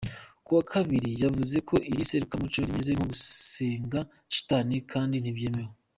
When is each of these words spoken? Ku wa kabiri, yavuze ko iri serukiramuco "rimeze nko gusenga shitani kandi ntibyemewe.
Ku 0.45 0.51
wa 0.57 0.63
kabiri, 0.71 1.09
yavuze 1.23 1.57
ko 1.67 1.75
iri 1.91 2.09
serukiramuco 2.09 2.57
"rimeze 2.67 2.91
nko 2.95 3.05
gusenga 3.11 3.99
shitani 4.35 4.77
kandi 4.91 5.15
ntibyemewe. 5.19 5.71